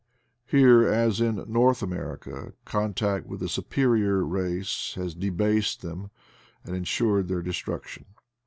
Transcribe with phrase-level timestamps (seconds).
[0.47, 6.09] Here, as in North America, contact with a superior race has debased them
[6.65, 8.05] and ensured their destruction.